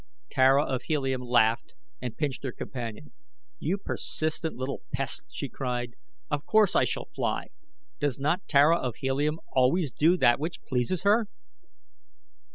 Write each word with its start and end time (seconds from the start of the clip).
Tara 0.31 0.65
of 0.65 0.81
Helium 0.81 1.21
laughed 1.21 1.75
and 2.01 2.17
pinched 2.17 2.43
her 2.43 2.51
companion. 2.51 3.13
"You 3.59 3.77
persistent 3.77 4.55
little 4.55 4.81
pest," 4.91 5.21
she 5.29 5.47
cried. 5.47 5.93
"Of 6.31 6.43
course 6.47 6.75
I 6.75 6.85
shall 6.85 7.05
fly 7.13 7.49
does 7.99 8.17
not 8.17 8.47
Tara 8.47 8.79
of 8.79 8.95
Helium 8.95 9.39
always 9.51 9.91
do 9.91 10.17
that 10.17 10.39
which 10.39 10.63
pleases 10.63 11.03
her?" 11.03 11.27